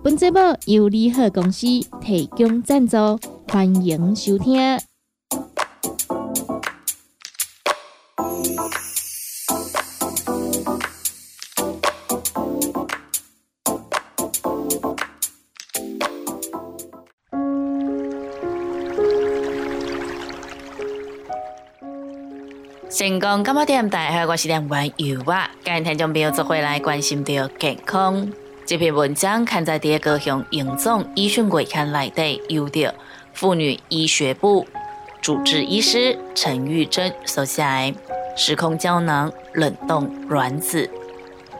[0.00, 1.66] 本节目由利好公司
[2.00, 2.96] 提供赞助，
[3.48, 4.78] 欢迎收听。
[22.88, 23.88] 成功干嘛点？
[23.90, 28.28] 大家好，我是两位油娃，今日听众朋友做回来关心到健康。
[28.68, 32.94] 这篇文章刊在第二个向营总医讯会刊来的，由的
[33.32, 34.66] 妇女医学部
[35.22, 37.64] 主治医师陈玉珍所写。
[38.36, 40.86] 时空胶囊冷冻卵子，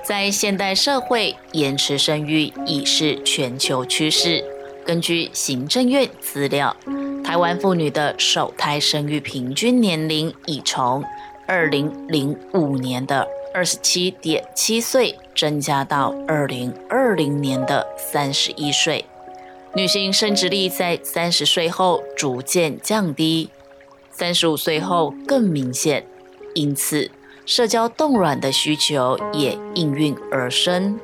[0.04, 4.44] 在现代社会，延迟生育已是全球趋势。
[4.84, 6.76] 根据行政院资料，
[7.24, 11.02] 台湾妇女的首胎生育平均年龄已从
[11.46, 15.18] 二零零五年的二十七点七岁。
[15.38, 19.04] 增加到二零二零年的三十一岁，
[19.72, 23.50] 女性生殖力在三十岁后逐渐降低，
[24.10, 26.04] 三十五岁后更明显，
[26.56, 27.08] 因此
[27.46, 30.98] 社交冻卵的需求也应运而生。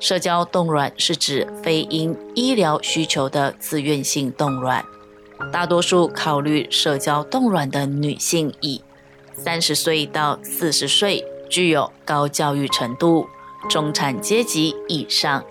[0.00, 4.84] 社交冻卵是指非因医疗需求的自愿性冻卵，
[5.52, 8.82] 大多数考虑社交冻卵的女性以
[9.36, 13.28] 三十岁到四十岁，具有高教育程度。
[13.68, 15.44] 中产阶级以上，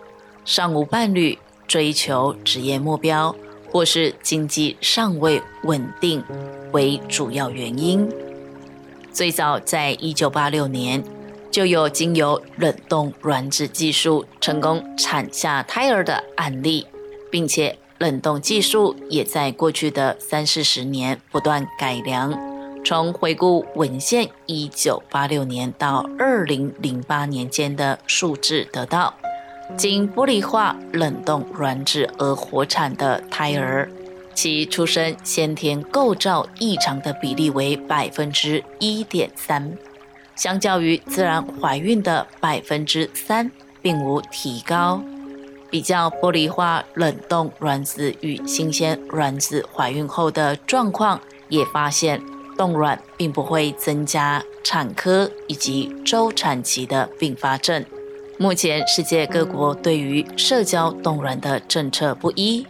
[0.45, 3.35] 尚无伴侣，追求职业目标，
[3.72, 6.23] 或是经济尚未稳定
[6.71, 8.07] 为主要原因。
[9.11, 11.03] 最早在一九八六年，
[11.50, 16.88] 就有经由冷冻卵子技术成功产下胎儿的案例，
[17.29, 22.50] 并且冷冻技术也在过去的三四十年不断改良。
[22.84, 29.14] 从回顾文献，一九八六年到二零零八年间的数字得到，
[29.78, 33.90] 经玻璃化冷冻卵子而活产的胎儿，
[34.34, 39.78] 其出生先天构造异常的比例为百分之一点三，
[40.36, 45.02] 相较于自然怀孕的百分之三，并无提高。
[45.69, 52.22] 比较玻璃化冷冻卵子与新鲜卵子怀孕后的状况，也发现。
[52.61, 57.83] 冻卵并不会增加产科以及周产期的并发症。
[58.38, 62.67] 目前世界各国对于社交冻卵的政策不一，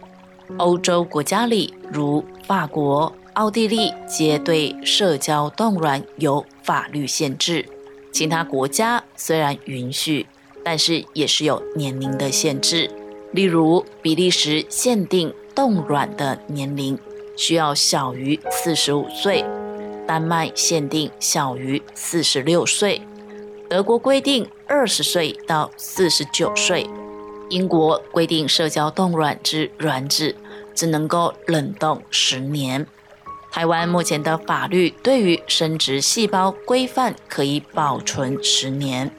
[0.56, 7.66] 欧洲国家里如法国、奥地利皆对社交冻卵有法律限制，
[8.10, 10.26] 其他国家虽然允许，
[10.64, 12.90] 但是也是有年龄的限制。
[13.32, 16.98] 例如比利时限定冻卵的年龄
[17.36, 19.44] 需要小于四十五岁。
[20.12, 23.00] 丹麦限定小于四十六岁，
[23.66, 26.86] 德国规定二十岁到四十九岁，
[27.48, 30.36] 英国规定社交冻卵之卵子
[30.74, 32.86] 只能够冷冻十年。
[33.50, 39.10] 台湾目前的法律对于生殖细胞规范可以保存十年，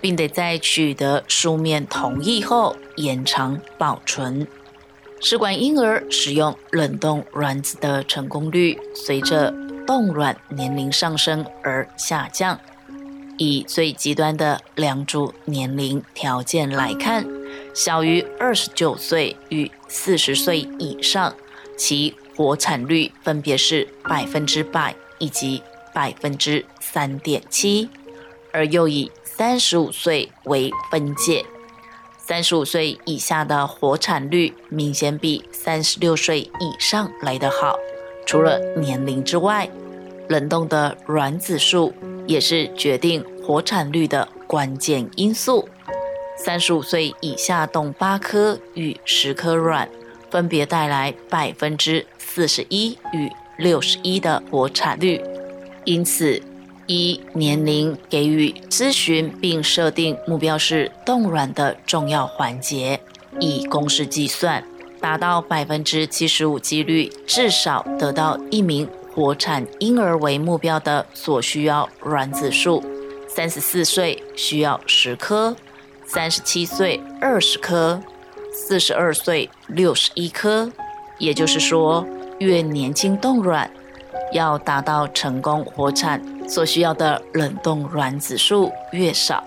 [0.00, 4.46] 并得在取得书面同意后延长保存。
[5.20, 9.54] 试管婴儿使用冷冻卵子的成功率随着
[9.86, 12.58] 冻卵年龄上升而下降。
[13.38, 17.26] 以最极端的两组年龄条件来看，
[17.74, 21.34] 小于二十九岁与四十岁以上，
[21.76, 25.62] 其活产率分别是百分之百以及
[25.92, 27.88] 百分之三点七，
[28.52, 31.44] 而又以三十五岁为分界。
[32.18, 37.76] 三十五岁以下的活产率明显比三十六岁以上来得好。
[38.26, 39.68] 除了年龄之外，
[40.28, 41.92] 冷冻的卵子数
[42.26, 45.68] 也是决定活产率的关键因素。
[46.36, 49.88] 三十五岁以下冻八颗与十颗卵，
[50.30, 55.22] 分别带来百分之四十一与六十一的活产率。
[55.84, 56.40] 因此，
[56.86, 62.98] 一年龄给予咨询并设定目标是冻卵的重要环节。
[63.40, 64.62] 以公式计算，
[65.02, 68.88] 达到百分之七十五几率，至少得到一名。
[69.14, 72.82] 活产婴儿为目标的所需要卵子数：
[73.28, 75.54] 三十四岁需要十颗，
[76.06, 78.00] 三十七岁二十颗，
[78.54, 80.72] 四十二岁六十一颗，
[81.18, 82.06] 也就是说，
[82.38, 83.70] 越年轻冻卵，
[84.32, 89.44] 要达到成功活产所需要的冷冻卵子数越少。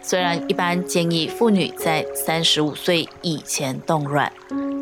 [0.00, 4.32] 虽然一般建议妇女在三十五岁以前冻卵，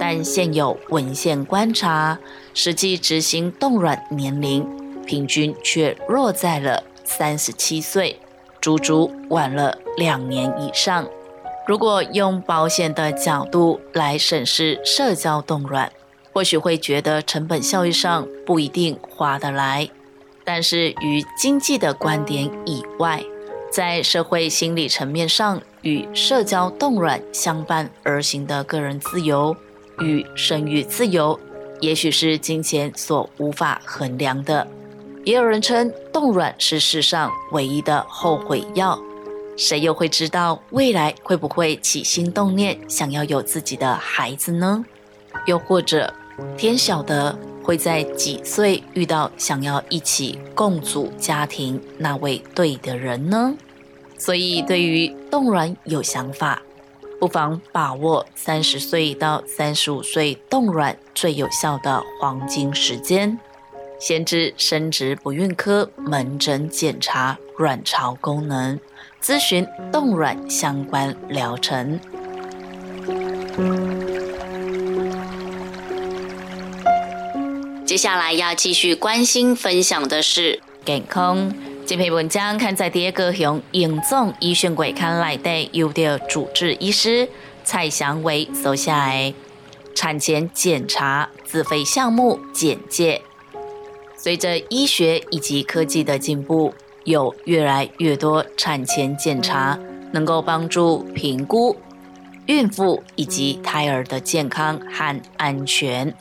[0.00, 2.18] 但现有文献观察，
[2.54, 4.66] 实际执行冻卵年龄
[5.04, 8.18] 平均却落在了三十七岁，
[8.62, 11.06] 足足晚了两年以上。
[11.66, 15.92] 如果用保险的角度来审视社交冻卵，
[16.32, 19.90] 或许会觉得成本效益上不一定划得来，
[20.44, 23.22] 但是于经济的观点以外。
[23.70, 29.54] 在社会心理层面上，与社交冻卵相伴而行的个人自由
[30.00, 31.38] 与生育自由，
[31.80, 34.66] 也许是金钱所无法衡量的。
[35.24, 38.98] 也有人称冻卵是世上唯一的后悔药。
[39.56, 44.84] 谁又会知道未来会不会起心动念想要有自己的孩子呢？
[45.46, 46.12] 又或者，
[46.56, 47.38] 天晓得。
[47.62, 53.54] 会在几岁遇到想要一起共组家庭那位对的人呢？
[54.18, 56.60] 所以，对于冻卵有想法，
[57.20, 63.38] 不妨把握三十岁到三十五岁冻卵最有效的黄金时间，
[64.00, 68.80] 先知生殖不孕科门诊检查卵巢功能，
[69.22, 72.00] 咨询冻卵相关疗程。
[77.84, 81.52] 接下来要继续关心分享的是健康。
[81.90, 87.28] 这篇文章看在第一个向严总医学柜看来的有的主治医师
[87.64, 89.34] 蔡祥伟手下的
[89.92, 93.20] 产前检查自费项目简介。
[94.16, 96.72] 随着医学以及科技的进步，
[97.02, 99.76] 有越来越多产前检查
[100.12, 101.76] 能够帮助评估
[102.46, 106.14] 孕妇以及胎儿的健康和安全。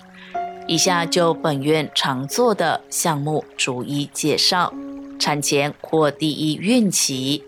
[0.68, 4.74] 以下就本院常做的项目逐一介绍：
[5.20, 7.44] 产前或第一孕期，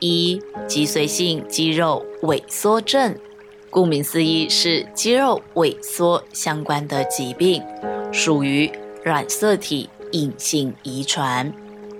[0.00, 3.14] 一脊髓性肌肉萎缩症，
[3.70, 7.62] 顾名思义是肌肉萎缩相关的疾病，
[8.10, 8.72] 属于
[9.04, 11.52] 染色体隐性遗传，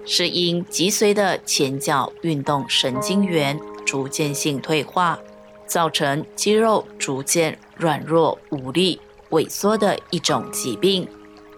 [0.06, 5.18] 是因脊髓的前角运动神经元逐渐性退化，
[5.66, 8.98] 造成肌肉逐渐软弱无力。
[9.30, 11.08] 萎缩的一种疾病，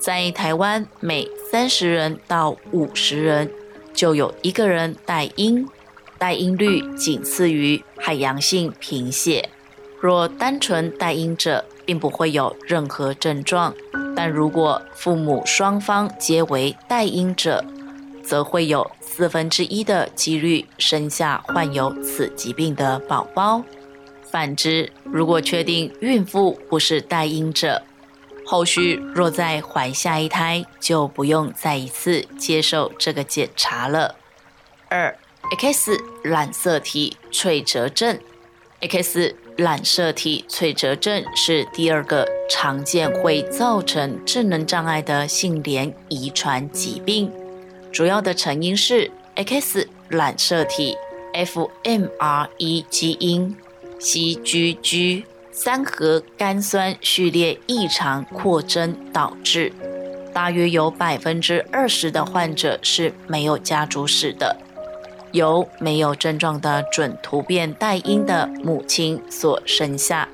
[0.04, 3.50] 在台湾每三十人到五十人
[3.94, 5.66] 就有一个人带阴，
[6.18, 9.48] 带阴率仅次于海洋性贫血。
[10.02, 13.72] 若单纯带阴者，并不会有任何症状，
[14.14, 17.64] 但如果父母双方皆为带阴者，
[18.22, 23.62] 则会有四分之一的几率生下患有此疾病的宝宝。
[24.30, 27.80] 反之，如果确定孕妇不是带婴者，
[28.46, 34.16] 后续若再怀下一胎，就不用再一次接受这个检查了。
[34.88, 35.16] 二
[35.58, 38.18] ，X 染色体脆折症
[38.80, 47.32] ，X 染色体脆折症是第二个常见会造成智能障碍的性联遗传疾病，
[47.90, 50.96] 主要的成因是 X 染色体
[51.32, 53.56] FMRE 基因。
[54.00, 55.24] CGG
[55.56, 59.72] 三核苷酸序列异常扩增导致，
[60.32, 64.56] 大约有百分之二十的患者是没有家族史的，
[65.30, 70.28] 由没有症状的准突变带因的母亲所生下。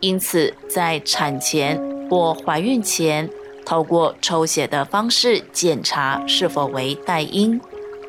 [0.00, 1.80] 因此，在产前
[2.10, 3.30] 或怀孕前，
[3.64, 7.60] 透过抽血的方式检查是否为带因，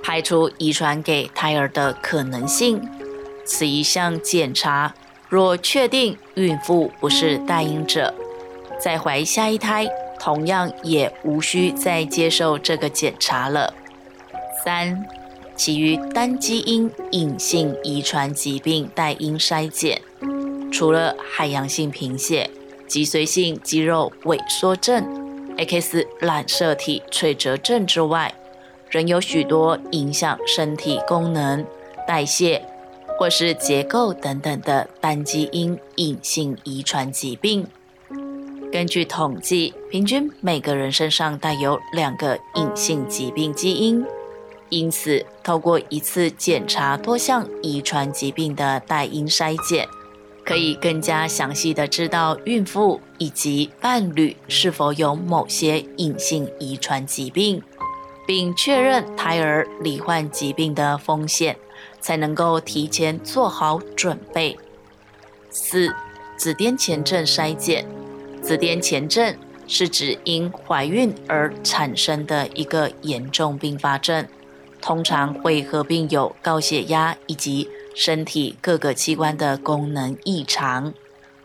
[0.02, 2.82] 排除遗传给胎儿的可能性。
[3.46, 4.94] 此一项检查，
[5.30, 8.14] 若确定孕妇不是代孕者，
[8.80, 9.88] 再怀下一胎，
[10.20, 13.74] 同样也无需再接受这个检查了。
[14.64, 15.06] 三，
[15.56, 20.02] 其余单基因隐性遗传疾病代因筛检，
[20.72, 22.50] 除了海洋性贫血、
[22.88, 25.04] 脊髓性肌肉萎缩症、
[25.58, 28.34] X 染色体脆折症之外，
[28.90, 31.66] 仍有许多影响身体功能、
[32.08, 32.64] 代谢。
[33.18, 37.66] 或是结构等等的单基因隐性遗传疾病，
[38.72, 44.06] 根据统计，平均每个人身上带有两个隐性疾病基因，
[44.70, 49.88] 因此透过一次检查多项遗传疾病的带因筛检，
[50.46, 57.64] 可以更加详细的知道孕妇以及伴侣是否有某些隐性遗传疾病，
[58.28, 61.58] 并确认胎儿罹患疾病的风险。
[62.08, 64.58] 才能够提前做好准备。
[65.50, 65.94] 四、
[66.38, 67.86] 紫癜前症筛检，
[68.42, 69.36] 紫癜前症
[69.68, 74.26] 是指因怀孕而产生的一个严重并发症，
[74.82, 80.94] 通常会合并有高血压以及身体各个器官的功能异常。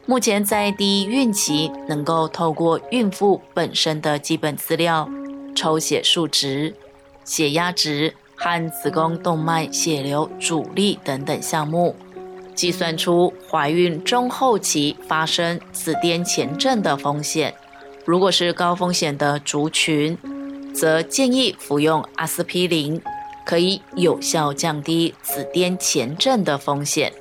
[0.07, 5.11] 目前在第一孕期，能够透过孕妇本身的基本资料、
[5.57, 6.77] 抽血数值、
[7.25, 11.95] 血压值和子宫动脉血流阻力等等项目，
[12.57, 17.55] 计算出怀孕中后期发生子癫前症的风险。
[18.05, 20.19] 如果是高风险的族群，
[20.75, 23.01] 则建议服用阿司匹林，
[23.47, 27.13] 可以有效降低子癫前症的风险。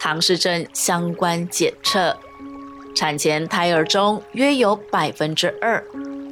[0.00, 2.16] 唐氏症相关检测，
[2.96, 5.82] 产前胎儿中约有百分之二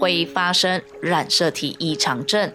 [0.00, 2.52] 会发生染色体异常症，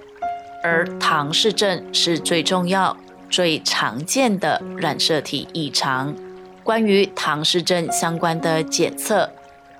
[0.67, 2.97] 而唐氏症是最重要、
[3.29, 6.13] 最常见的染色体异常。
[6.62, 9.31] 关于唐氏症相关的检测，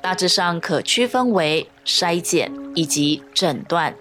[0.02, 3.94] 大致上可区分为筛检以及诊断。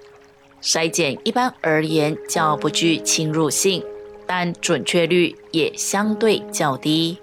[0.62, 3.83] 筛检一般而言较不具侵入性，
[4.25, 7.19] 但准确率也相对较低。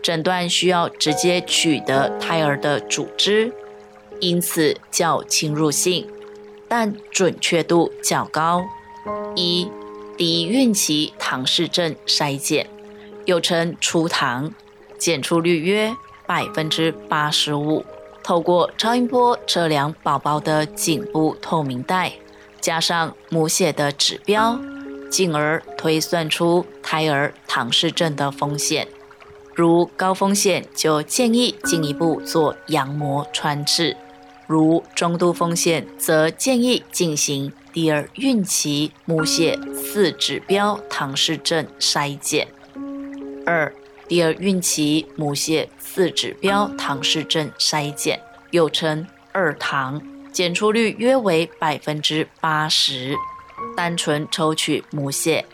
[0.00, 3.52] 诊断需要直接取得胎儿的组织，
[4.20, 6.06] 因此较侵入性，
[6.68, 8.64] 但准确度较高。
[9.34, 9.68] 一、
[10.16, 12.68] 第一孕期唐氏症筛检，
[13.24, 14.52] 又称初唐，
[14.98, 15.94] 检出率约
[16.26, 17.84] 百分之八十五。
[18.22, 22.12] 透过超音波测量宝宝的颈部透明带，
[22.60, 24.60] 加上母血的指标，
[25.10, 28.86] 进而推算出胎儿唐氏症的风险。
[29.54, 33.96] 如高风险，就建议进一步做羊膜穿刺；
[34.46, 42.48] 如中度风险，则建议进行第二孕期母血四指标唐氏症筛检。
[43.44, 43.72] 二、
[44.06, 48.20] 第二孕期母血四指标唐氏症筛检，
[48.50, 53.14] 又称二唐，检出率约为百分之八十。
[53.76, 55.44] 单纯抽取母血，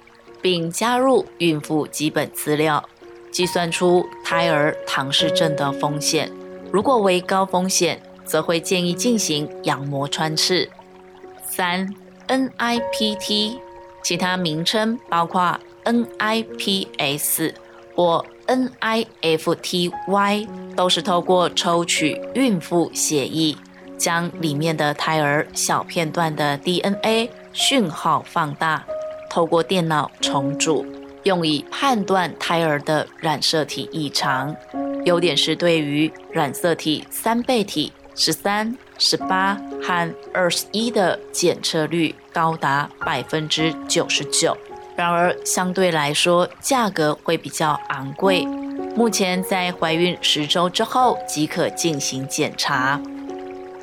[0.41, 2.89] 并加入孕妇基本资料。
[3.31, 6.31] 计算出胎儿唐氏症的风险，
[6.71, 10.71] 如果为高风险，则会建议进行羊膜穿刺。
[11.47, 11.93] 三
[12.29, 13.59] NIPT，
[14.03, 17.53] 其他名称包括 NIPS
[17.95, 23.57] 或 NIFTY，都是透过抽取孕妇血液，
[23.97, 28.85] 将里面的胎儿小片段的 DNA 讯号放大，
[29.31, 30.85] 透过电脑重组。
[31.25, 34.55] 用以判断胎儿的染色体异常，
[35.07, 44.57] 优点是对于染色体三倍体十三、十八和二十一的检测率高达百分之九十九。
[44.97, 48.47] 然而，相对来说价格会比较昂贵。
[48.97, 52.99] 目前在怀孕十周之后即可进行检查。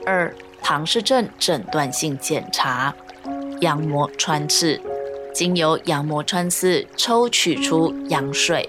[0.07, 2.91] 二、唐氏症诊断性检查，
[3.59, 4.81] 羊膜穿刺。
[5.35, 8.67] 经由羊膜穿刺抽取出羊水，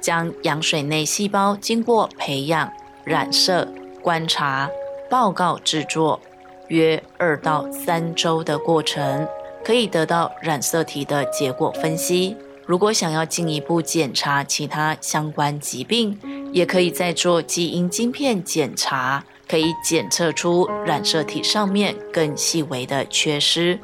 [0.00, 2.72] 将羊水内细胞经过培养、
[3.04, 3.68] 染色、
[4.00, 4.68] 观察、
[5.10, 6.20] 报告制作，
[6.68, 9.26] 约二到三周的过程，
[9.64, 12.36] 可以得到染色体的结果分析。
[12.64, 16.16] 如果想要进一步检查其他相关疾病，
[16.52, 23.80] 也可以再做基因晶片检查，可以检测出染色体上面更细微的缺失。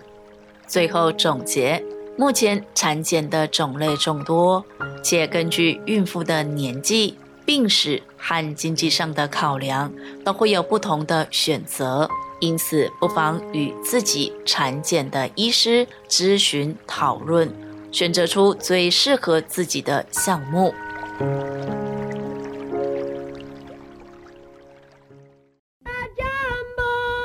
[0.69, 1.83] 最后总结。
[2.19, 4.65] 目前产检的种类众多，
[5.03, 7.15] 且根据孕妇的年纪、
[7.47, 9.93] 病史和经济上的考量，
[10.25, 12.09] 都会有不同的选择。
[12.41, 17.51] 因此，不妨与自己产检的医师咨询讨论，
[17.91, 20.75] 选择出最适合自己的项目。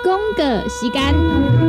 [0.04, 1.61] 公个时间。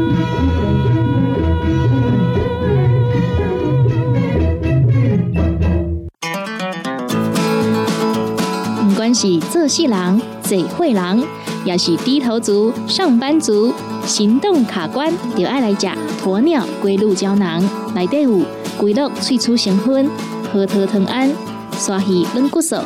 [9.14, 11.24] 是做事人、嘴会人，
[11.64, 13.72] 也是低头族、上班族、
[14.06, 15.86] 行动卡关，就爱来吃
[16.22, 17.62] 鸵鸟龟鹿胶囊。
[17.94, 18.40] 内底有
[18.78, 20.08] 龟鹿萃取成分，
[20.52, 21.30] 核桃藤胺、
[21.76, 22.76] 刷鱼软骨素，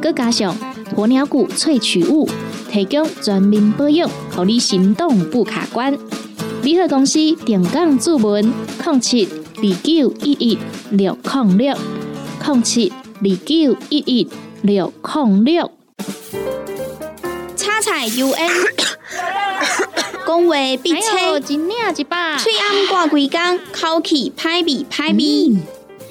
[0.00, 0.54] 佮加上
[0.94, 2.28] 鸵鸟骨萃取物，
[2.70, 5.96] 提供全面保养，让你行动不卡关。
[6.62, 8.52] 联合公司定岗注文：
[8.84, 10.58] 零七二九一一
[10.90, 11.76] 六零六
[12.46, 14.28] 零七二九一一
[14.62, 15.70] 六零六。
[17.82, 18.32] 彩 UN，
[20.24, 21.56] 讲话必切，嘴
[22.58, 25.60] 暗挂几工，口气歹味歹味。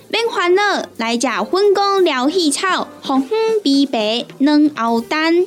[0.10, 5.46] 免烦恼，来食粉果疗气草，红粉枇杷软藕丹，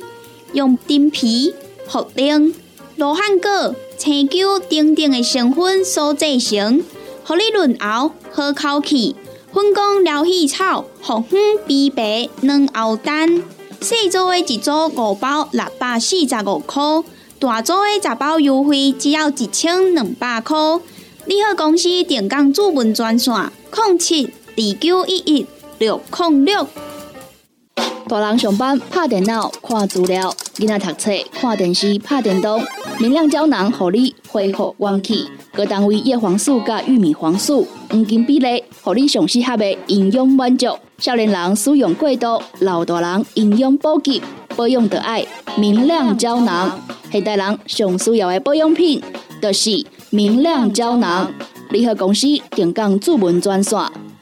[0.53, 1.53] 用丁皮、
[1.87, 2.53] 茯苓、
[2.95, 6.83] 罗汉果、青椒丁丁的成分所制成，
[7.23, 9.15] 互你润喉好口气。
[9.55, 13.41] 粉工疗细草、红粉、枇杷、软藕蛋，
[13.79, 16.83] 细组的一组五包六百四十五块，
[17.39, 20.57] 大组的十包优惠只要一千两百块。
[21.23, 23.33] 你好，公司电工主文专线：
[23.71, 25.45] 零七二九一一
[25.79, 26.67] 六零六。
[28.07, 32.61] 大人上班拍电脑看资料，囡仔读册看电视拍电动，
[32.99, 35.27] 明亮胶囊互你恢复元气。
[35.51, 40.67] 各单位叶黄素加玉米黄素黄金比例，互你上适合的营养满足。
[40.99, 44.21] 少年人使用过度，老大人营养补给
[44.55, 45.25] 保养的爱
[45.57, 46.79] 明亮胶囊。
[47.11, 49.01] 现代人上需要的保养品，
[49.41, 51.31] 就是明亮胶囊。
[51.71, 53.79] 联合公司定岗主文专线：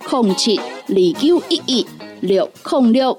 [0.10, 1.86] 零七二九一一
[2.22, 3.18] 六零六。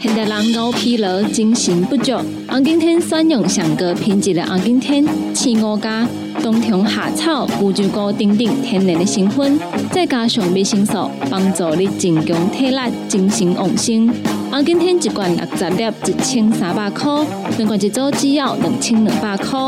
[0.00, 2.12] 现代人熬疲劳、精神不足，
[2.46, 6.06] 红景天选用上个品质的红景天，青五加
[6.40, 9.58] 冬虫夏草、乌鸡菇等等天然的成分，
[9.90, 12.78] 再加上维生素，帮助你增强体力、
[13.08, 14.08] 精神旺盛。
[14.52, 17.24] 红景天一罐六十粒，一千三百块；
[17.56, 19.58] 两罐一组只要两千两百块。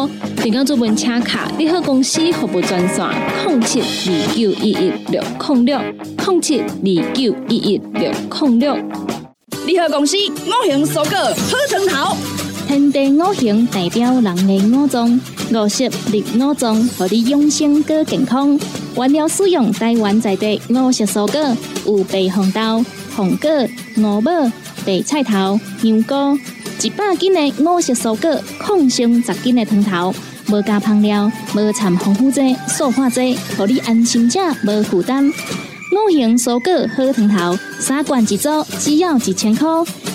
[0.41, 3.05] 订购做文车卡，你好公司服务专线：
[3.49, 5.81] 零七二九一一六零六
[6.25, 8.77] 零七二九一一六零六。
[9.71, 12.17] 联合公司五行蔬果好成头，
[12.67, 15.21] 天地五行代表人的五脏，
[15.53, 18.59] 五色绿五脏，让你养生更健康。
[18.97, 22.85] 原料使用台湾在地五色蔬果，有白红豆、
[23.15, 23.49] 红果、
[23.97, 24.33] 五宝、
[24.85, 26.37] 白菜头、香菇，
[26.83, 30.12] 一百斤的五色蔬果，抗性十斤的汤头，
[30.49, 35.33] 无加香料，无掺防腐剂、塑化剂，让你安心吃，无负担。
[35.92, 39.66] 五行蔬果好汤头，三罐一组，只要一千块。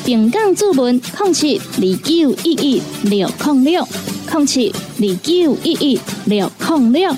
[0.06, 3.88] 平港注文零七二九一一六零六
[4.32, 7.14] 零七二九一一六零六。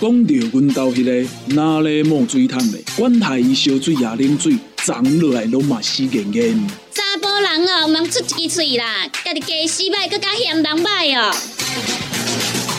[0.00, 6.68] 讲到阮兜迄个哪里冒水桶的，管他伊烧水也冷水，长落来拢嘛死严严。
[6.92, 11.34] 查甫人哦，毋通出一支嘴啦，家己家洗歹，更加嫌人歹哦。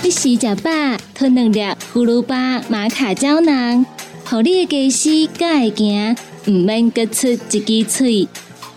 [0.02, 0.72] 你洗食饱，
[1.14, 1.60] 吞两粒
[1.94, 3.86] 葫芦巴、玛卡胶囊。
[4.30, 8.28] 互你的家私才会行，毋免各出一支嘴。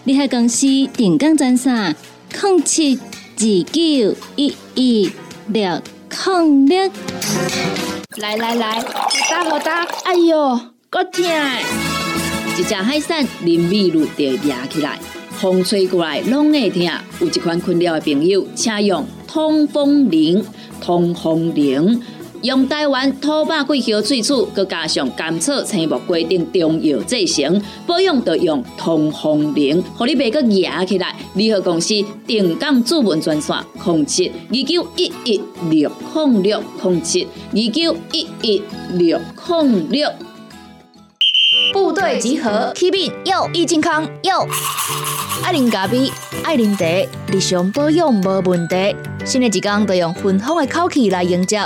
[0.05, 1.97] 你喺公司定岗专线：
[2.33, 5.11] 零七二九一一
[5.49, 6.89] 六零六。
[8.19, 8.85] 来来来，好
[9.29, 9.85] 打好打！
[10.05, 11.25] 哎哟，够痛！
[12.57, 15.01] 一只海扇淋雨露就压起来，
[15.33, 16.85] 风吹过来拢会痛。
[17.19, 20.45] 有一款困扰的朋友，请用通风铃，
[20.81, 22.01] 通风铃。
[22.43, 31.15] 用台湾土八桂花萃取，佮加上甘草、青木规定中药制成，保养要用通风灵，互你袂佮压起来。
[31.35, 31.95] 联合公司
[32.27, 38.63] 定岗主文专线：控七二九一一六控六控七二九一一
[38.95, 40.09] 六控六。
[41.73, 44.47] 部队集合，启禀有易健康有。
[45.45, 46.11] 爱啉咖啡，
[46.43, 46.85] 爱啉茶，
[47.33, 48.97] 日常保养无问题。
[49.25, 51.61] 新的一天都用芬芳的口气来迎接。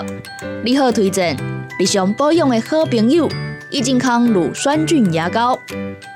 [0.63, 1.37] 你好，推荐
[1.79, 3.29] 日常保养的好朋友
[3.71, 5.59] 易健康乳酸菌牙膏，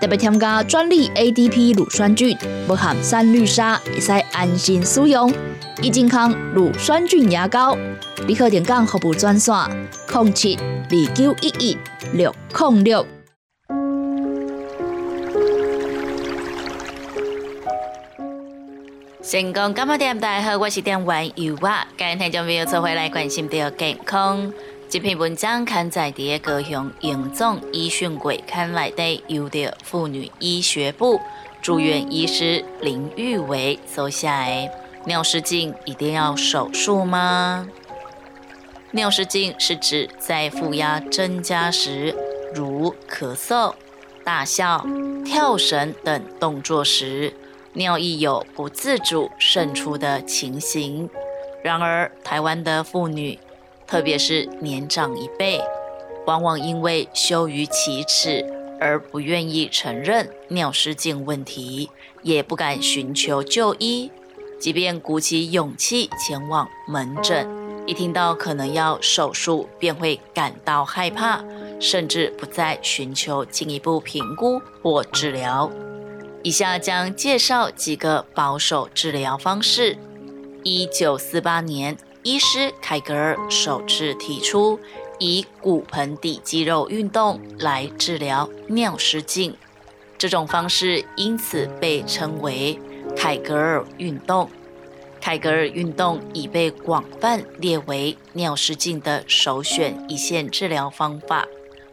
[0.01, 2.37] 特别添加专利 ADP 乳酸菌，
[2.67, 5.33] 不含三氯沙，会使安心使用。
[5.81, 7.77] 易健康乳酸菌牙膏，
[8.27, 9.55] 你好，点讲服务专线：
[10.13, 11.79] 零七二九一一
[12.13, 13.18] 六零六。
[19.31, 21.87] 成功感冒店大家好，我是店员尤娃。
[21.99, 24.51] 今天就没有做回来关心到健康。
[24.89, 31.21] 这篇文章刊在第一高雄营总医讯柜刊来的，由的妇女医学部
[31.61, 34.31] 住院医师林玉维所写。
[35.05, 37.69] 尿失禁一定要手术吗？
[38.93, 42.17] 尿失禁是指在负压增加时，
[42.55, 43.75] 如咳嗽、
[44.25, 44.87] 大笑、
[45.23, 47.35] 跳绳等动作时。
[47.79, 51.09] 尿意有不自主渗出的情形，
[51.63, 53.39] 然而台湾的妇女，
[53.87, 55.61] 特别是年长一辈，
[56.27, 58.45] 往往因为羞于启齿
[58.81, 61.89] 而不愿意承认尿失禁问题，
[62.23, 64.11] 也不敢寻求就医。
[64.59, 67.49] 即便鼓起勇气前往门诊，
[67.87, 71.45] 一听到可能要手术，便会感到害怕，
[71.79, 75.71] 甚至不再寻求进一步评估或治疗。
[76.43, 79.97] 以下将介绍几个保守治疗方式。
[80.63, 84.79] 一九四八年，医师凯格尔首次提出
[85.19, 89.57] 以骨盆底肌肉运动来治疗尿失禁，
[90.17, 92.79] 这种方式因此被称为
[93.17, 94.51] 凯格尔运动。
[95.21, 101.47] 凯格尔运动已被广泛列为尿失禁的首选一线治疗方法。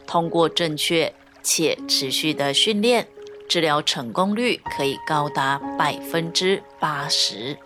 [0.06, 3.08] 通过正确且持续的训练，
[3.48, 7.58] 治疗成功率可以高达百分之八十。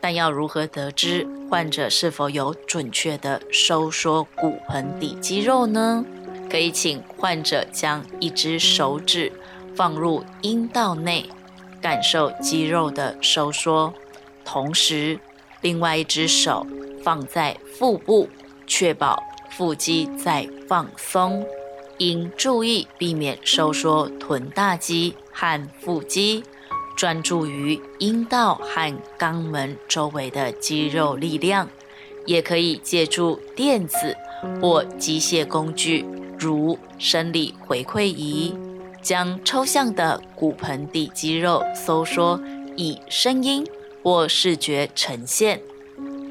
[0.00, 6.04] 但要如何得知患者是否有准确的收缩骨盆底肌肉呢？
[6.48, 9.30] 可以请患者将一只手指
[9.74, 11.28] 放入阴道内，
[11.82, 13.92] 感受肌肉的收缩，
[14.44, 15.18] 同时
[15.60, 16.66] 另外一只手
[17.02, 18.28] 放在腹部，
[18.66, 21.44] 确保腹肌在放松。
[21.98, 26.42] 应注意避免收缩臀大肌和腹肌。
[26.96, 31.68] 专注于阴道和肛门周围的肌肉力量，
[32.26, 34.16] 也可以借助电子
[34.60, 36.04] 或机械工具，
[36.36, 38.52] 如生理回馈仪，
[39.00, 42.40] 将抽象的骨盆底肌肉收缩
[42.76, 43.64] 以声音
[44.02, 45.60] 或视觉呈现，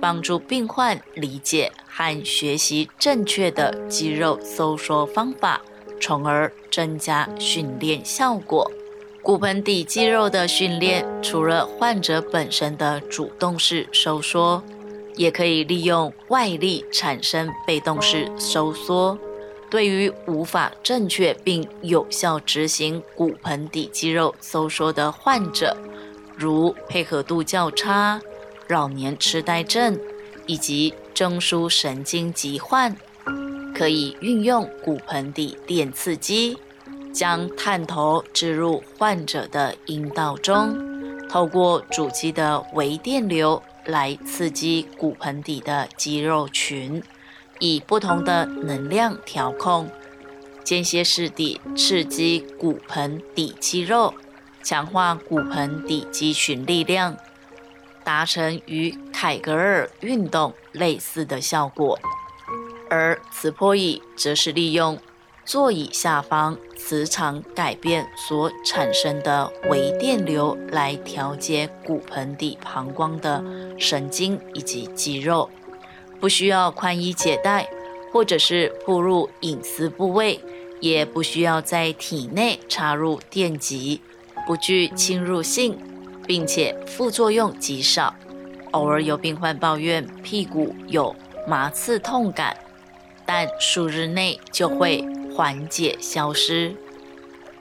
[0.02, 5.62] 帮助病患理解和学习正确的肌肉收缩方法，
[6.00, 8.72] 从而增加训练效果。
[9.22, 14.64] 骨盆底肌肉的训练，除了患者本身的主动式收缩，
[15.16, 19.18] 也可以利用外力产生被动式收缩。
[19.70, 25.76] 对于无法正确并有效执行骨盆底肌肉收缩的患者，
[26.38, 28.22] 如配合度较差、
[28.70, 30.00] 老年痴呆症
[30.46, 32.96] 以及中枢神经疾患，
[33.74, 36.58] 可以运用骨盆底电刺激。
[37.14, 40.78] 将探头置入患者的阴道中，
[41.28, 47.02] 透过主机的微电流来刺激骨盆底的肌肉群，
[47.58, 49.90] 以不同的能量调控，
[50.64, 54.14] 间歇式地刺激骨盆底肌肉，
[54.62, 57.18] 强化骨盆底肌群力量，
[58.08, 62.00] 达成与凯格尔运动类似的效果。
[62.90, 64.98] 而磁波椅则是利用。
[65.44, 73.42] 座椅下方磁场改变所产生的微电流，来调节骨盆底膀胱的
[73.78, 75.50] 神经以及肌肉，
[76.20, 77.70] 不需要宽衣解带，
[78.12, 80.42] 或者是步入隐私部位，
[80.82, 84.02] 也不需要在体内插入电极，
[84.46, 85.80] 不具侵入性，
[86.28, 88.14] 并且副作用极少。
[88.72, 91.16] 偶尔有病患抱怨屁股有
[91.48, 92.56] 麻刺痛感，
[93.26, 95.04] 但数日内就会。
[95.36, 96.76] 缓解消失，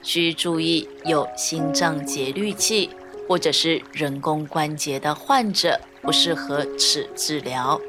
[0.01, 2.89] 需注意有心脏节律器
[3.27, 7.79] 或者是人工关节的患者不适合此治疗。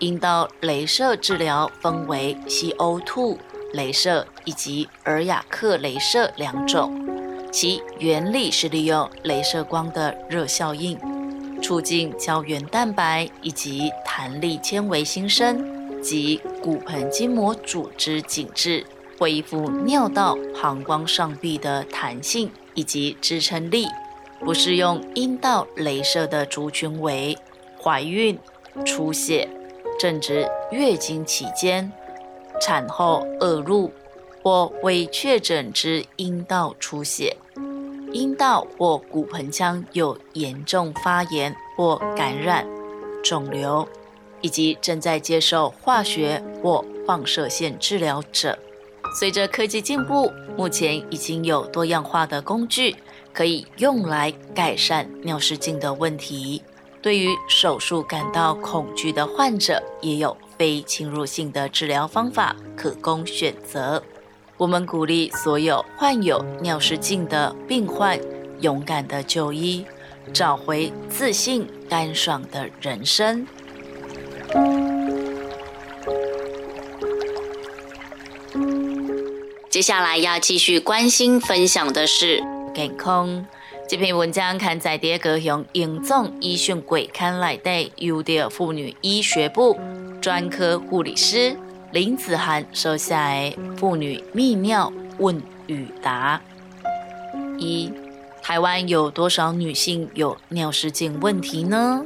[0.00, 3.38] 阴道镭射治疗分为 CO2
[3.74, 7.06] 镭射以及尔雅克镭射两种，
[7.52, 10.98] 其原理是利用镭射光的热效应，
[11.62, 18.84] 促进胶原蛋白以及弹力纤维新生及骨盆筋膜组织紧致。
[19.18, 23.86] 恢复尿道、膀胱上壁的弹性以及支撑力。
[24.40, 27.38] 不适用阴道镭射的族群为
[27.80, 28.36] 怀孕、
[28.84, 29.48] 出血、
[30.00, 31.92] 正值月经期间、
[32.60, 33.92] 产后恶露
[34.42, 37.36] 或未确诊之阴道出血、
[38.12, 42.66] 阴道或骨盆腔有严重发炎或感染、
[43.24, 43.88] 肿瘤，
[44.40, 48.58] 以及正在接受化学或放射线治疗者。
[49.18, 52.96] 随着科技进步，目前已经有多样化的工具
[53.32, 56.62] 可以用来改善尿失禁的问题。
[57.02, 64.02] 对于手术感到恐惧的患者，也有非侵入性的治疗方法可供选择。
[64.62, 68.16] 我们鼓励所有患有尿失禁的病患
[68.60, 69.84] 勇敢的就医，
[70.32, 73.44] 找回自信干爽的人生。
[79.68, 82.40] 接下来要继续关心分享的是
[82.72, 83.44] 健康。
[83.88, 89.76] 这篇文章刊载在高雄荣总医讯鬼刊内的优点妇女医学部
[90.20, 91.56] 专科护理师
[91.92, 96.40] 林子涵收下的妇女泌尿问与答。
[97.58, 97.92] 一、
[98.40, 102.02] 台湾有多少女性有尿失禁问题呢？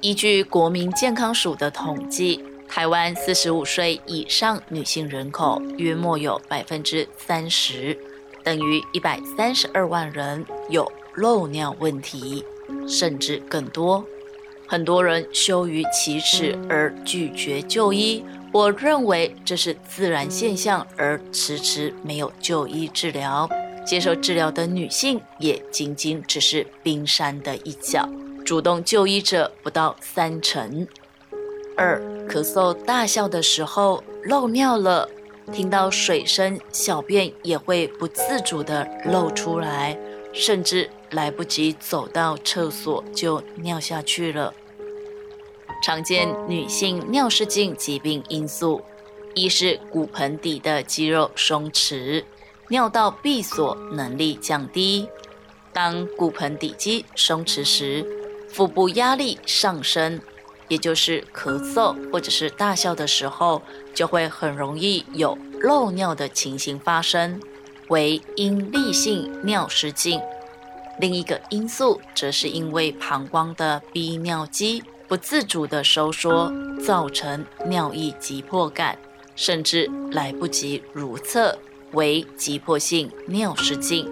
[0.00, 2.42] 依据国民健康署的统计。
[2.66, 7.98] 台湾四十五岁以上女性人口约莫有百分之三十，
[8.42, 12.44] 等于一百三十二万人有漏尿问题，
[12.86, 14.04] 甚至更多。
[14.66, 23.48] 很多人羞于启齿而拒绝就医，我认为这是自然现象而迟迟没有就医治疗。
[23.84, 28.08] 接受治疗的女性也仅仅只是冰山的一角。
[28.44, 30.86] 主动就医者不到三成。
[31.76, 35.08] 二、咳嗽大笑的时候漏尿了，
[35.52, 39.96] 听到水声，小便也会不自主的漏出来，
[40.32, 44.52] 甚至来不及走到厕所就尿下去了。
[45.80, 48.82] 常见女性尿失禁疾病因素，
[49.34, 52.24] 一是骨盆底的肌肉松弛，
[52.68, 55.08] 尿道闭锁能力降低。
[55.72, 58.04] 当骨盆底肌松弛时，
[58.48, 60.20] 腹部压力上升，
[60.66, 63.62] 也就是咳嗽或者是大笑的时候，
[63.94, 67.40] 就会很容易有漏尿的情形发生，
[67.88, 70.20] 为因力性尿失禁。
[70.98, 74.82] 另一个因素则是因为膀胱的逼尿肌。
[75.08, 76.52] 不自主的收缩，
[76.84, 78.98] 造成尿意急迫感，
[79.34, 81.58] 甚至来不及如厕，
[81.92, 84.06] 为急迫性尿失禁。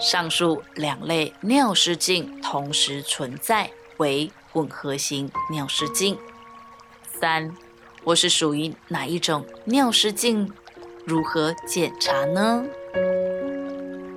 [0.00, 6.18] 上述两类尿失禁同时存在，为混合型尿失禁。
[7.20, 7.54] 三，
[8.02, 10.52] 我是属于哪一种尿失禁？
[11.04, 12.64] 如何检查呢？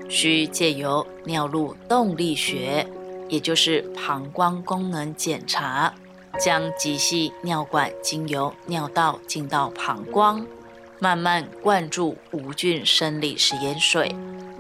[0.10, 2.86] 需借由尿路动力学。
[3.32, 5.94] 也就是膀胱功能检查，
[6.38, 10.46] 将极细尿管经由尿道进到膀胱，
[11.00, 14.14] 慢慢灌注无菌生理食盐水，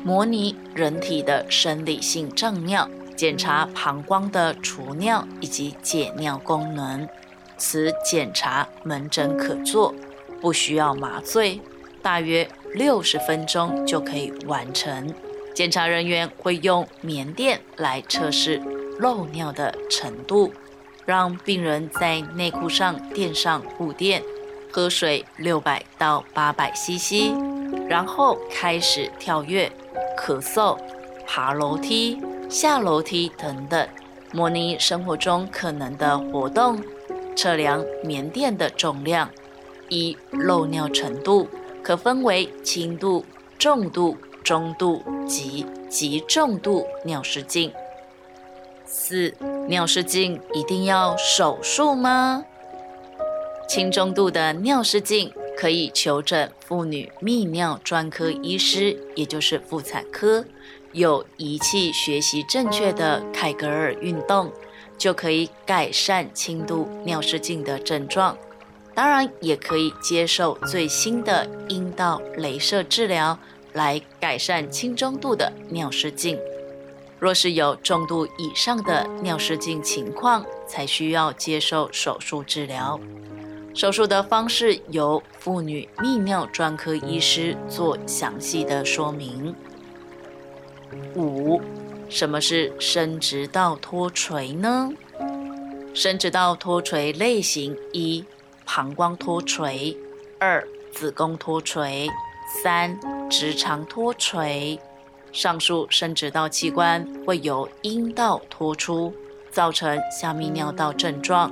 [0.05, 7.05] 模拟人体的生理性胀尿，检查膀胱的除尿以及解尿功能。
[7.57, 9.93] 此检查门诊可做，
[10.39, 11.59] 不需要麻醉，
[12.01, 15.13] 大约六十分钟就可以完成。
[15.53, 18.61] 检查人员会用棉垫来测试
[18.99, 20.53] 漏尿的程度，
[21.05, 24.23] 让病人在内裤上垫上护垫，
[24.71, 27.33] 喝水六百到八百 CC，
[27.87, 29.71] 然后开始跳跃、
[30.17, 30.77] 咳嗽、
[31.27, 32.17] 爬楼梯、
[32.49, 33.87] 下楼梯等等，
[34.31, 36.81] 模拟生活中可能的活动，
[37.35, 39.29] 测量棉垫的重量，
[39.89, 41.49] 一漏尿程度
[41.83, 43.25] 可分为轻度、
[43.59, 44.15] 重度。
[44.43, 47.71] 中度及极重度尿失禁。
[48.85, 49.33] 四、
[49.67, 52.43] 尿失禁一定要手术吗？
[53.67, 60.43] 轻中度的尿失禁可以求诊妇女泌尿专科医师，也就是妇产科，
[60.91, 64.51] 有仪器学习正确的凯格尔运动，
[64.97, 68.37] 就可以改善轻度尿失禁的症状。
[68.93, 73.39] 当然，也可以接受最新的阴道镭射治疗。
[73.73, 76.37] 来改善轻中度的尿失禁。
[77.19, 82.99] 若是有重度以上的尿失禁情况，才需要接受手术治疗。
[83.73, 89.55] 手术的方式由妇女泌尿专科医师做详细的说明。
[91.15, 91.61] 五，
[92.09, 94.91] 什么是生殖道脱垂呢？
[95.93, 98.25] 生殖道脱垂类型一：
[98.65, 99.95] 膀胱脱垂；
[100.39, 102.09] 二、子宫脱垂。
[102.63, 102.99] 三、
[103.31, 104.77] 直肠脱垂，
[105.31, 109.13] 上述生殖道器官会由阴道脱出，
[109.49, 111.49] 造成下泌尿道症状，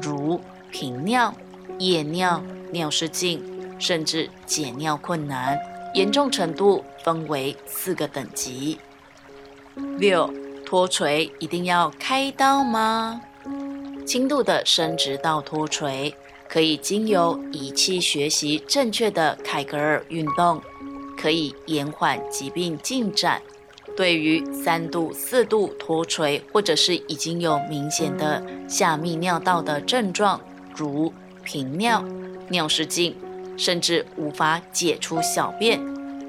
[0.00, 0.40] 如
[0.72, 1.32] 频尿、
[1.78, 3.44] 夜尿、尿失禁，
[3.78, 5.58] 甚至解尿困难，
[5.92, 8.78] 严重程度分为四个等级。
[9.98, 10.32] 六、
[10.64, 13.20] 脱垂一定要开刀吗？
[14.06, 16.14] 轻度的生殖道脱垂。
[16.48, 20.62] 可以经由仪器学习正确的凯格尔运动，
[21.20, 23.42] 可以延缓疾病进展。
[23.96, 30.40] 对于三度、四度脱垂，或者是已经有明显的下泌尿道的症状，
[30.76, 32.04] 如频尿、
[32.48, 33.16] 尿失禁，
[33.56, 35.80] 甚至无法解除小便，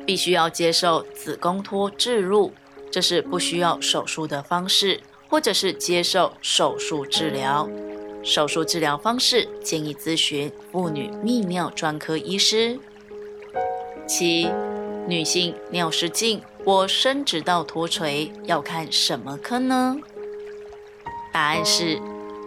[0.05, 2.51] 必须要接受子宫脱置入，
[2.89, 7.69] 这是不需要手术的方式，或者是接受手术治疗。
[8.23, 12.79] 手术治疗方式建议咨询妇女泌尿专科医师。
[14.07, 14.49] 七、
[15.09, 19.97] 女性尿失禁或生殖道脱垂要看什么科呢？
[21.33, 21.99] 答案是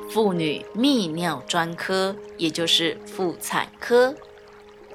[0.08, 4.14] 妇女泌尿专科，也就是妇产科。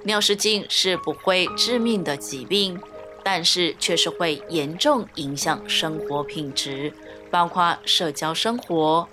[0.04, 2.80] 尿失禁是不会致命的疾病，
[3.22, 6.94] 但是却是会严重影响生活品质，
[7.30, 9.06] 包括社交生活。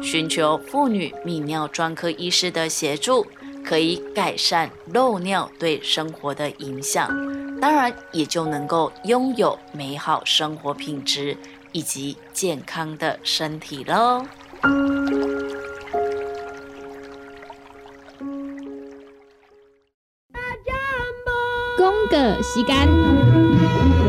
[0.00, 3.26] 寻求妇女泌尿专科医师的协助，
[3.64, 7.08] 可以改善漏尿对生活的影响，
[7.60, 11.36] 当然也就能够拥有美好生活品质
[11.72, 14.24] 以及健康的身体喽。
[21.76, 24.05] 公个时间。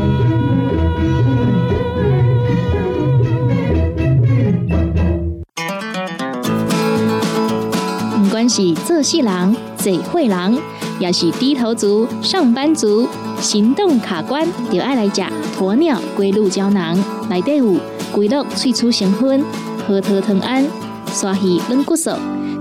[8.48, 10.58] 是做事人、嘴会人，
[10.98, 13.06] 也是低头族、上班族、
[13.40, 15.22] 行动卡关，就爱来吃
[15.58, 16.96] 鸵鸟龟鹿胶囊。
[17.28, 17.76] 内底有
[18.12, 19.44] 龟鹿萃取成分，
[19.86, 20.64] 核桃藤胺、
[21.12, 22.10] 刷鱼软骨素，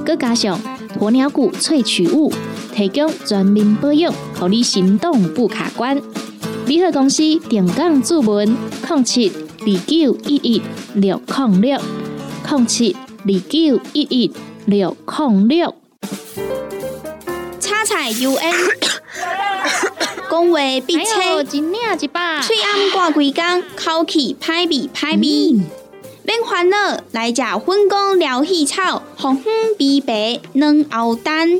[0.06, 0.60] 佮加上
[1.00, 2.32] 鸵鸟骨萃取物，
[2.74, 6.02] 提供全面保养，让你行动不卡关。
[6.66, 8.46] 联合公司定岗注文：
[8.90, 10.62] 零七二九一一
[10.96, 11.80] 六零六
[12.50, 14.32] 零七二九一一
[14.66, 15.77] 六零六。
[17.60, 18.54] 叉彩 UN，
[20.30, 21.62] 讲话必切，嘴
[22.62, 25.60] 暗挂几工，口气歹味歹味。
[26.24, 31.60] 免烦恼，来食粉公疗气草，红粉枇杷软藕丹，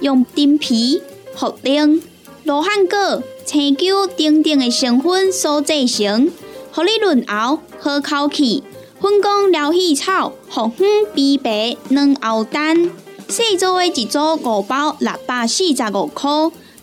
[0.00, 1.02] 用丁皮、
[1.36, 2.00] 茯苓、
[2.44, 3.22] 罗汉果。
[3.44, 6.30] 青椒等等的成分所制成，
[6.72, 8.64] 合你润喉好口气。
[8.98, 12.90] 粉工疗气草、红粉枇杷软藕丹，
[13.28, 16.30] 四组的一组五包六百四十五块，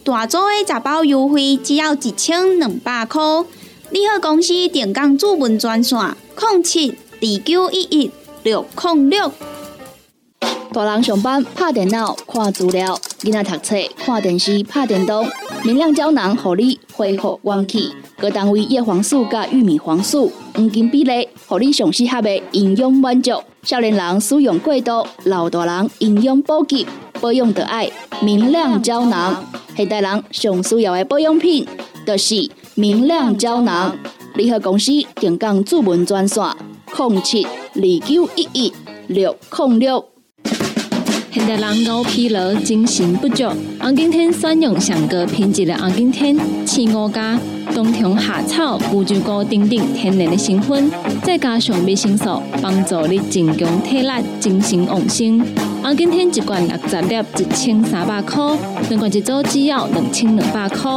[0.03, 3.21] 大组的十包优惠只要一千两百块。
[3.91, 8.11] 你好，公司电工主文专线：零七二九一一
[8.43, 9.31] 六零六。
[10.73, 15.27] 大人上班拍电脑看资料，囡仔读册看电视拍电动。
[15.63, 17.91] 明亮胶囊，合你恢复元气。
[18.21, 23.31] 各单位叶黄素甲玉米黄素黄金比例，互你上适合的营养满足。
[23.63, 26.85] 少年人使用过度，老大人营养补给
[27.19, 27.89] 保养的爱
[28.21, 29.43] 明亮胶囊。
[29.75, 31.65] 现代人上需要的保养品，
[32.05, 33.97] 就是明亮胶囊。
[34.35, 36.43] 联合公司定岗主文专线：
[36.95, 38.73] 零七二九一一
[39.07, 40.10] 六零六。
[41.33, 43.45] 现代人熬疲劳、精神不足，
[43.79, 47.39] 红景天选用上个品质的红景天，青乌加
[47.73, 50.91] 冬虫夏草、乌鸡菇等等天然的成分，
[51.23, 55.41] 再加上维生素，帮助你增强体力、精神旺盛。
[55.81, 58.53] 红景天一罐六十粒，一千三百块；
[58.89, 60.91] 两罐一组只要两千两百块。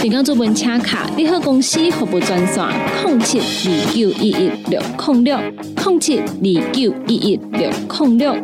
[0.00, 2.64] 订购做文车卡，你好公司服务专线：
[3.04, 5.36] 零七二九一一六零六
[5.84, 8.36] 零七二九一一六零六。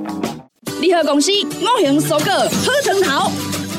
[0.81, 3.31] 联合公司五行蔬果好成头，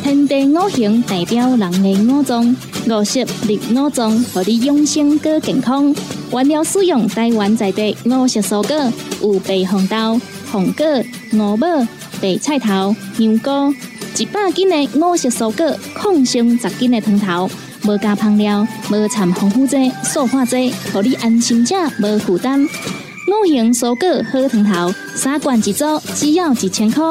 [0.03, 2.55] 天地五行代表人的五脏，
[2.87, 5.93] 五色绿五脏，让你养生更健康。
[6.31, 10.19] 原料使用台湾在地五色蔬果，有白红豆、
[10.51, 10.85] 红果、
[11.33, 11.67] 五宝、
[12.19, 13.73] 白菜头、牛菇，
[14.17, 17.49] 一百斤的五色蔬果，抗性十斤的汤头，
[17.85, 22.67] 无加香料，无掺防腐剂、塑化剂，让你安心吃，无负担。
[23.27, 27.03] 五行蔬果好汤头，三罐一组，只要一千块。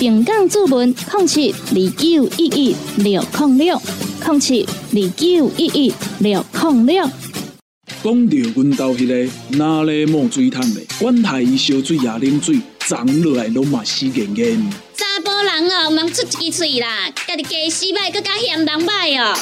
[0.00, 3.80] 平港注文：零七二九一一六零六
[4.26, 7.08] 零七二九一一六零六。
[8.02, 14.72] 讲到阮兜迄个哪里冒水桶的，管他伊烧水也冷水，长落来拢嘛死严严。
[14.96, 19.38] 查甫人哦，毋通出一支嘴啦，家己家洗歹，搁加嫌人歹哦。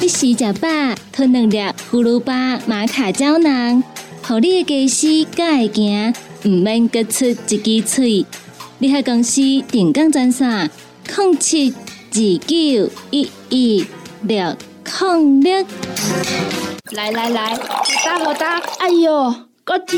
[0.00, 0.68] 你洗食饱，
[1.10, 1.58] 吞两粒
[1.90, 3.82] 葫芦巴、玛卡胶囊。
[4.28, 6.12] 互你的家私才会行，
[6.46, 8.26] 毋免各出一支嘴。
[8.78, 10.68] 你喺公司定岗专线：
[11.16, 13.86] 零七二九一一
[14.22, 14.56] 六
[15.00, 15.64] 零六。
[16.90, 19.96] 来来来，好打好打，哎哟，够痛！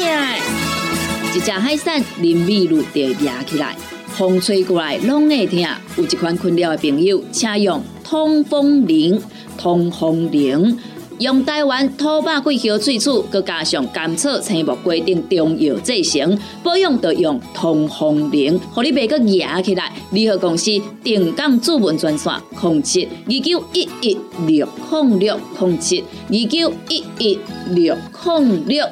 [1.34, 3.74] 一只海扇淋雨露就压起来，
[4.08, 5.58] 风吹过来拢会痛。
[5.96, 9.18] 有一款困扰的朋友，请用通风铃，
[9.56, 10.78] 通风铃。
[11.18, 19.92] 用台湾土八桂香萃取，佮加上甘草、青木、规定中药制成，保养要用通风灵，互你袂佮压起来。
[20.12, 20.70] 联合公司
[21.02, 27.38] 定岗主文专线：零七二九一一六零六零七二九一一
[27.70, 28.86] 六零六。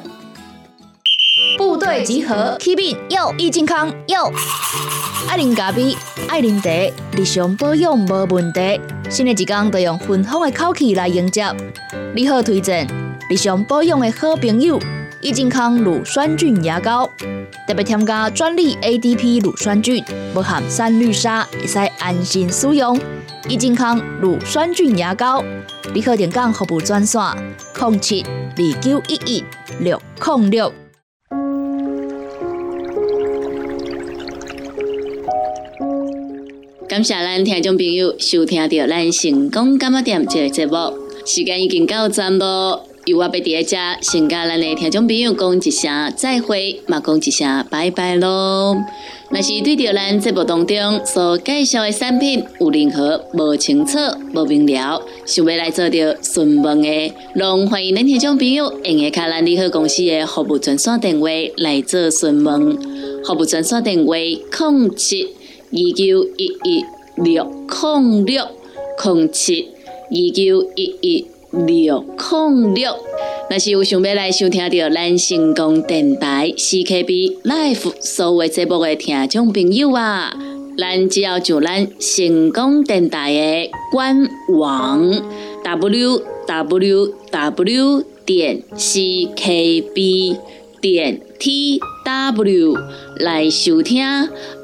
[1.56, 4.32] 部队集合，Keep it 又益健康又。
[5.28, 5.96] 爱啉咖啡，
[6.28, 6.70] 爱啉茶，
[7.16, 8.95] 日常保养无问题。
[9.08, 11.44] 新的一天要用芬芳的口气来迎接。
[12.14, 12.86] 你好，推荐
[13.30, 14.80] 日常保养的好朋友——
[15.22, 17.08] 益健康乳酸菌牙膏，
[17.66, 20.04] 特别添加专利 ADP 乳酸菌，
[20.34, 22.98] 不含三氯沙，会使安心使用。
[23.48, 25.42] 益健康乳酸菌牙膏，
[25.94, 27.20] 你好，点讲服务专线：
[27.78, 29.44] 零七二九一一
[29.78, 30.85] 六零六。
[36.96, 40.72] 感谢咱听众朋友收听到咱成功感冒店这个节目，
[41.26, 42.86] 时间已经到站咯。
[43.04, 48.82] 由我要伫遮先甲咱的听众朋友讲一声再会，嘛讲一声拜拜咯。
[49.28, 53.98] 若是对着咱节目当中所介绍的产品有任何无清楚、
[54.32, 61.28] 无明了，想要来做着询问的，拢欢迎咱听众朋友用下卡咱利好公司的服务专线电话
[61.58, 62.74] 来做询问，
[63.22, 65.28] 服务专线电话：零七。
[65.70, 66.84] 二九一一
[67.16, 68.44] 六零六
[69.02, 69.68] 零七
[70.10, 72.96] 二九一一六零六。
[73.48, 80.32] 若是有想要来收听到咱成功电台 CKB Life 所有节目的听众朋友啊，
[80.76, 85.10] 咱只要就咱成功电台的官网
[85.62, 90.36] w w w 点 c k b
[90.80, 92.76] 点 t w
[93.16, 94.04] 来收听，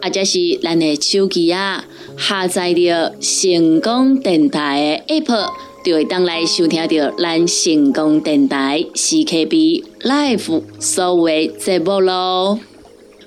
[0.01, 1.85] 或者是咱的手机啊，
[2.17, 5.49] 下载着成功电台的 app，
[5.85, 12.59] 就会当来收听到咱成功电台 C K B Live 所有节目咯。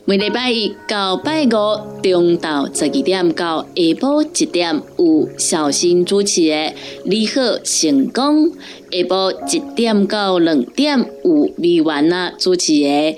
[0.08, 1.50] 每礼拜一到拜五
[2.04, 6.54] 中昼十二点到下晡一点有小新主持的
[7.06, 8.52] 《你好成功》，
[8.92, 12.88] 下晡一点到两点有美元啊主持的《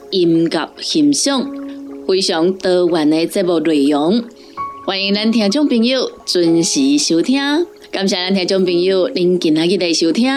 [0.11, 1.49] 音乐欣赏，
[2.05, 4.21] 非常多元的节目内容，
[4.85, 7.39] 欢迎咱听众朋友准时收听。
[7.89, 10.29] 感谢咱听众朋友您今仔日来收听，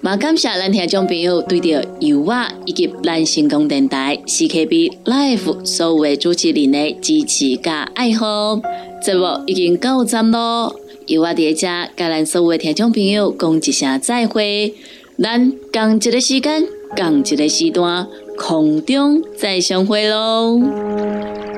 [0.00, 8.60] 嘛感谢咱听众朋友对着油画以及咱成功电台 CKB Life 所有的主持人的支持加爱好。
[9.02, 10.74] 节目已经到站咯，
[11.06, 11.66] 油画伫遮
[11.96, 14.72] 甲咱所有的听众朋友讲一声再会，
[15.18, 16.66] 咱共一个时间，
[16.96, 18.06] 共一个时段，
[18.38, 21.57] 空中再相会喽。